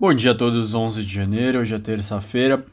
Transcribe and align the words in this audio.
Bom 0.00 0.14
dia 0.14 0.30
a 0.30 0.34
todos, 0.34 0.74
11 0.74 1.04
de 1.04 1.12
janeiro, 1.12 1.58
hoje 1.58 1.74
é 1.74 1.78
terça-feira. 1.78 2.64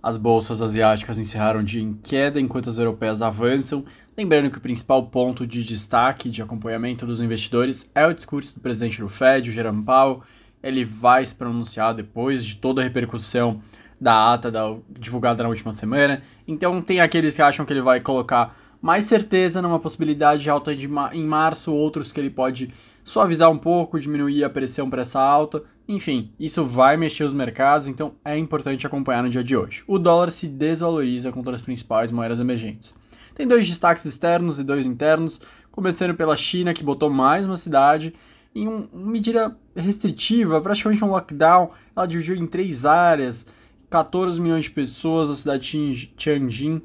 As 0.00 0.16
bolsas 0.16 0.62
asiáticas 0.62 1.18
encerraram 1.18 1.60
dia 1.60 1.82
em 1.82 1.94
queda 1.94 2.40
enquanto 2.40 2.68
as 2.70 2.78
europeias 2.78 3.22
avançam. 3.22 3.84
Lembrando 4.16 4.52
que 4.52 4.58
o 4.58 4.60
principal 4.60 5.04
ponto 5.08 5.44
de 5.44 5.64
destaque 5.64 6.30
de 6.30 6.40
acompanhamento 6.40 7.04
dos 7.04 7.20
investidores 7.20 7.90
é 7.92 8.06
o 8.06 8.14
discurso 8.14 8.54
do 8.54 8.60
presidente 8.60 9.00
do 9.00 9.08
Fed, 9.08 9.50
o 9.50 9.52
Jerome 9.52 9.84
Powell. 9.84 10.22
Ele 10.62 10.84
vai 10.84 11.26
se 11.26 11.34
pronunciar 11.34 11.92
depois 11.92 12.44
de 12.46 12.54
toda 12.54 12.82
a 12.82 12.84
repercussão 12.84 13.58
da 14.00 14.34
ata 14.34 14.48
da, 14.48 14.72
divulgada 14.88 15.42
na 15.42 15.48
última 15.48 15.72
semana. 15.72 16.22
Então, 16.46 16.80
tem 16.80 17.00
aqueles 17.00 17.34
que 17.34 17.42
acham 17.42 17.66
que 17.66 17.72
ele 17.72 17.82
vai 17.82 17.98
colocar 17.98 18.56
mais 18.86 19.02
certeza 19.02 19.60
numa 19.60 19.80
possibilidade 19.80 20.48
alta 20.48 20.72
de 20.72 20.86
ma 20.86 21.10
em 21.12 21.24
março, 21.24 21.74
outros 21.74 22.12
que 22.12 22.20
ele 22.20 22.30
pode 22.30 22.72
suavizar 23.02 23.50
um 23.50 23.58
pouco, 23.58 23.98
diminuir 23.98 24.44
a 24.44 24.48
pressão 24.48 24.88
para 24.88 25.02
essa 25.02 25.20
alta. 25.20 25.64
Enfim, 25.88 26.30
isso 26.38 26.62
vai 26.62 26.96
mexer 26.96 27.24
os 27.24 27.32
mercados, 27.32 27.88
então 27.88 28.14
é 28.24 28.38
importante 28.38 28.86
acompanhar 28.86 29.24
no 29.24 29.28
dia 29.28 29.42
de 29.42 29.56
hoje. 29.56 29.82
O 29.88 29.98
dólar 29.98 30.30
se 30.30 30.46
desvaloriza 30.46 31.32
contra 31.32 31.52
as 31.52 31.60
principais 31.60 32.12
moedas 32.12 32.38
emergentes. 32.38 32.94
Tem 33.34 33.44
dois 33.44 33.66
destaques 33.66 34.04
externos 34.04 34.60
e 34.60 34.62
dois 34.62 34.86
internos, 34.86 35.40
começando 35.72 36.14
pela 36.14 36.36
China, 36.36 36.72
que 36.72 36.84
botou 36.84 37.10
mais 37.10 37.44
uma 37.44 37.56
cidade 37.56 38.14
em 38.54 38.68
um, 38.68 38.86
uma 38.92 39.10
medida 39.10 39.58
restritiva, 39.74 40.60
praticamente 40.60 41.04
um 41.04 41.10
lockdown. 41.10 41.70
Ela 41.96 42.06
dividiu 42.06 42.36
em 42.36 42.46
três 42.46 42.84
áreas, 42.84 43.46
14 43.90 44.40
milhões 44.40 44.66
de 44.66 44.70
pessoas, 44.70 45.28
a 45.28 45.34
cidade 45.34 45.92
de 45.92 46.06
Tianjin 46.16 46.80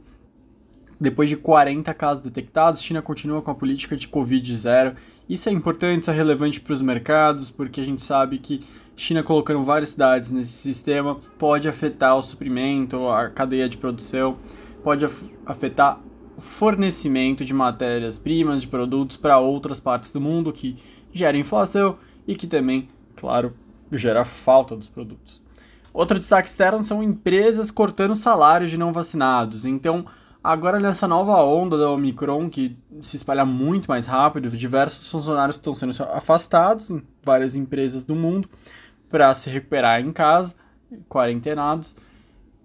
depois 1.02 1.28
de 1.28 1.36
40 1.36 1.92
casos 1.96 2.24
detectados, 2.24 2.84
China 2.84 3.02
continua 3.02 3.42
com 3.42 3.50
a 3.50 3.56
política 3.56 3.96
de 3.96 4.08
Covid 4.08 4.56
zero. 4.56 4.96
Isso 5.28 5.50
é 5.50 5.52
importante, 5.52 6.04
isso 6.04 6.12
é 6.12 6.14
relevante 6.14 6.62
para 6.62 6.74
os 6.74 6.82
mercados, 6.82 7.50
porque 7.50 7.82
a 7.82 7.84
gente 7.84 8.04
sabe 8.04 8.38
que 8.38 8.60
China 8.96 9.24
colocando 9.24 9.64
várias 9.64 9.90
cidades 9.90 10.30
nesse 10.30 10.52
sistema 10.52 11.18
pode 11.40 11.68
afetar 11.68 12.16
o 12.16 12.22
suprimento, 12.22 13.10
a 13.10 13.32
cadeia 13.32 13.68
de 13.68 13.78
produção, 13.78 14.38
pode 14.84 15.04
afetar 15.44 16.00
o 16.38 16.40
fornecimento 16.40 17.44
de 17.44 17.52
matérias-primas, 17.52 18.62
de 18.62 18.68
produtos 18.68 19.18
para 19.18 19.40
outras 19.40 19.80
partes 19.80 20.12
do 20.12 20.22
mundo, 20.22 20.54
que 20.54 20.76
gera 21.12 21.36
inflação 21.36 21.98
e 22.28 22.36
que 22.36 22.46
também, 22.46 22.88
claro, 23.16 23.56
gera 23.92 24.24
falta 24.24 24.76
dos 24.76 24.88
produtos. 24.88 25.42
Outro 25.92 26.20
destaque 26.20 26.48
externo 26.48 26.84
são 26.84 27.02
empresas 27.02 27.72
cortando 27.72 28.14
salários 28.14 28.70
de 28.70 28.78
não 28.78 28.94
vacinados. 28.94 29.66
Então, 29.66 30.06
Agora, 30.44 30.80
nessa 30.80 31.08
nova 31.08 31.44
onda 31.44 31.78
da 31.78 31.92
Omicron, 31.92 32.50
que 32.50 32.76
se 33.00 33.16
espalha 33.16 33.46
muito 33.46 33.88
mais 33.88 34.08
rápido, 34.08 34.50
diversos 34.50 35.08
funcionários 35.08 35.58
estão 35.58 35.72
sendo 35.72 35.92
afastados 36.12 36.90
em 36.90 37.04
várias 37.22 37.56
empresas 37.56 38.04
do 38.04 38.16
mundo 38.16 38.50
para 39.08 39.32
se 39.36 39.52
recuperar 39.52 40.02
em 40.02 40.12
casa, 40.12 40.56
quarentenados. 41.08 41.96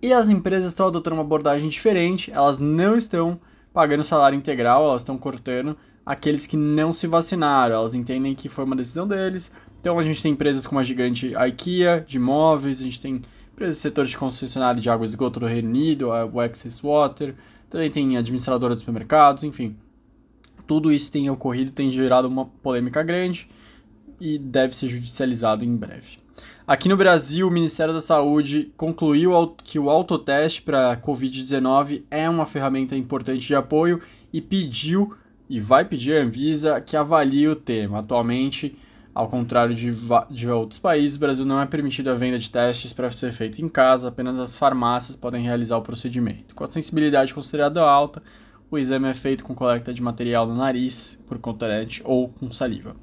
E 0.01 0.11
as 0.11 0.31
empresas 0.31 0.73
estão 0.73 0.87
adotando 0.87 1.17
uma 1.17 1.23
abordagem 1.23 1.69
diferente, 1.69 2.33
elas 2.33 2.59
não 2.59 2.97
estão 2.97 3.39
pagando 3.75 4.03
salário 4.03 4.39
integral, 4.39 4.85
elas 4.89 5.03
estão 5.03 5.19
cortando 5.19 5.77
aqueles 6.07 6.47
que 6.47 6.57
não 6.57 6.95
se 6.95 7.07
vacinaram, 7.07 7.75
elas 7.75 7.95
entendem 7.95 8.35
que 8.35 8.49
foi 8.49 8.65
uma 8.65 8.77
decisão 8.77 9.07
deles. 9.07 9.53
Então 9.81 9.99
a 9.99 10.03
gente 10.03 10.23
tem 10.23 10.33
empresas 10.33 10.65
como 10.65 10.81
a 10.81 10.85
gigante 10.85 11.33
IKEA, 11.37 12.03
de 12.07 12.17
imóveis, 12.17 12.81
a 12.81 12.85
gente 12.85 13.01
tem 13.01 13.21
empresas 13.57 13.77
do 13.77 13.81
setor 13.81 14.05
de 14.05 14.19
concessionário 14.19 14.83
de 14.83 14.91
água 14.91 15.07
e 15.07 15.09
esgoto 15.09 15.41
do 15.41 15.47
Reino 15.47 15.71
Unido, 15.71 16.13
a 16.13 16.25
Access 16.45 16.83
Water, 16.83 17.35
também 17.71 17.91
tem 17.91 18.19
administradora 18.19 18.75
de 18.75 18.81
supermercados, 18.81 19.45
enfim. 19.45 19.75
Tudo 20.67 20.93
isso 20.93 21.11
tem 21.11 21.31
ocorrido, 21.31 21.73
tem 21.73 21.91
gerado 21.91 22.29
uma 22.29 22.45
polêmica 22.45 23.03
grande 23.03 23.49
e 24.21 24.39
deve 24.39 24.77
ser 24.77 24.89
judicializado 24.89 25.65
em 25.65 25.75
breve. 25.75 26.19
Aqui 26.67 26.87
no 26.87 26.99
Brasil, 26.99 27.49
o 27.49 27.51
Ministério 27.51 27.95
da 27.95 28.01
Saúde 28.01 28.73
concluiu 28.77 29.33
que 29.65 29.79
o 29.79 29.89
autoteste 29.89 30.61
para 30.61 30.97
Covid-19 30.99 32.03
é 32.11 32.29
uma 32.29 32.45
ferramenta 32.45 32.95
importante 32.95 33.47
de 33.47 33.55
apoio 33.55 34.01
e 34.33 34.41
pediu, 34.41 35.15
e 35.49 35.59
vai 35.61 35.85
pedir 35.85 36.19
à 36.19 36.23
Anvisa, 36.23 36.81
que 36.81 36.97
avalie 36.97 37.49
o 37.49 37.57
tema. 37.57 38.01
Atualmente, 38.01 38.77
ao 39.17 39.29
contrário 39.29 39.75
de, 39.75 39.91
de 40.31 40.51
outros 40.51 40.79
países, 40.79 41.17
o 41.17 41.21
Brasil 41.21 41.47
não 41.47 41.59
é 41.59 41.65
permitido 41.65 42.11
a 42.11 42.15
venda 42.15 42.39
de 42.39 42.51
testes 42.51 42.93
para 42.93 43.11
ser 43.11 43.33
feito 43.33 43.63
em 43.63 43.69
casa, 43.69 44.09
apenas 44.09 44.39
as 44.39 44.55
farmácias 44.55 45.17
podem 45.17 45.43
realizar 45.43 45.79
o 45.79 45.81
procedimento. 45.81 46.55
Com 46.55 46.65
a 46.65 46.71
sensibilidade 46.71 47.33
considerada 47.33 47.81
alta, 47.81 48.23
o 48.71 48.77
exame 48.77 49.09
é 49.09 49.15
feito 49.15 49.43
com 49.43 49.55
coleta 49.55 49.91
de 49.91 50.03
material 50.03 50.47
no 50.47 50.55
nariz, 50.55 51.19
por 51.27 51.39
cotonete 51.39 52.03
ou 52.05 52.29
com 52.29 52.53
saliva. 52.53 52.95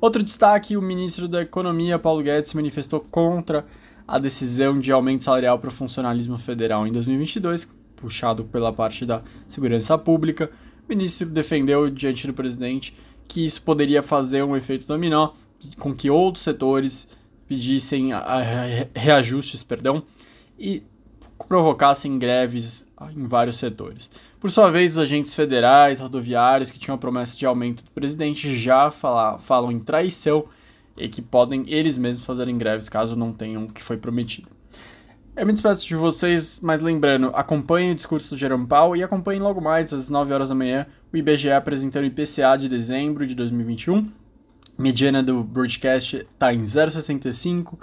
Outro 0.00 0.22
destaque: 0.22 0.76
o 0.76 0.80
ministro 0.80 1.26
da 1.26 1.42
Economia, 1.42 1.98
Paulo 1.98 2.22
Guedes, 2.22 2.50
se 2.50 2.56
manifestou 2.56 3.00
contra 3.00 3.66
a 4.06 4.16
decisão 4.16 4.78
de 4.78 4.92
aumento 4.92 5.24
salarial 5.24 5.58
para 5.58 5.70
o 5.70 5.72
funcionalismo 5.72 6.38
federal 6.38 6.86
em 6.86 6.92
2022, 6.92 7.68
puxado 7.96 8.44
pela 8.44 8.72
parte 8.72 9.04
da 9.04 9.22
segurança 9.48 9.98
pública. 9.98 10.52
O 10.86 10.88
ministro 10.88 11.28
defendeu 11.28 11.90
diante 11.90 12.28
do 12.28 12.32
presidente 12.32 12.94
que 13.26 13.44
isso 13.44 13.60
poderia 13.60 14.02
fazer 14.02 14.44
um 14.44 14.56
efeito 14.56 14.86
dominó 14.86 15.32
com 15.78 15.94
que 15.94 16.10
outros 16.10 16.44
setores 16.44 17.08
pedissem 17.46 18.10
reajustes, 18.94 19.62
perdão, 19.62 20.02
e 20.58 20.82
provocassem 21.46 22.18
greves 22.18 22.86
em 23.16 23.26
vários 23.26 23.56
setores. 23.56 24.10
Por 24.38 24.50
sua 24.50 24.70
vez, 24.70 24.92
os 24.92 24.98
agentes 24.98 25.34
federais, 25.34 26.00
rodoviários 26.00 26.70
que 26.70 26.78
tinham 26.78 26.94
a 26.94 26.98
promessa 26.98 27.38
de 27.38 27.46
aumento 27.46 27.82
do 27.82 27.90
presidente 27.90 28.56
já 28.56 28.90
fala, 28.90 29.38
falam 29.38 29.72
em 29.72 29.80
traição 29.80 30.44
e 30.96 31.08
que 31.08 31.22
podem 31.22 31.64
eles 31.68 31.96
mesmos 31.96 32.26
fazerem 32.26 32.58
greves 32.58 32.88
caso 32.88 33.16
não 33.16 33.32
tenham 33.32 33.64
o 33.64 33.72
que 33.72 33.82
foi 33.82 33.96
prometido. 33.96 34.48
Eu 35.34 35.46
me 35.46 35.52
despeço 35.52 35.86
de 35.86 35.94
vocês, 35.94 36.60
mas 36.60 36.80
lembrando, 36.80 37.28
acompanhem 37.32 37.92
o 37.92 37.94
discurso 37.94 38.30
do 38.30 38.36
Jerome 38.36 38.66
Powell 38.66 38.96
e 38.96 39.04
acompanhem 39.04 39.40
logo 39.40 39.60
mais 39.60 39.92
às 39.92 40.10
9 40.10 40.34
horas 40.34 40.48
da 40.48 40.54
manhã 40.54 40.86
o 41.12 41.16
IBGE 41.16 41.52
apresentando 41.52 42.02
o 42.02 42.06
IPCA 42.06 42.56
de 42.58 42.68
dezembro 42.68 43.24
de 43.24 43.36
2021 43.36 44.10
mediana 44.78 45.22
do 45.22 45.42
broadcast 45.42 46.16
está 46.16 46.54
em 46.54 46.60
0,65 46.60 47.78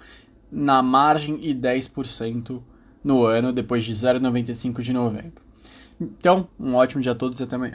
na 0.52 0.82
margem 0.82 1.38
e 1.42 1.54
10% 1.54 2.62
no 3.04 3.26
ano, 3.26 3.52
depois 3.52 3.84
de 3.84 3.94
0,95 3.94 4.82
de 4.82 4.94
novembro. 4.94 5.44
Então, 6.00 6.48
um 6.60 6.76
ótimo 6.76 7.02
dia 7.02 7.12
a 7.12 7.16
todos 7.16 7.40
e 7.40 7.44
até 7.44 7.56
amanhã. 7.56 7.74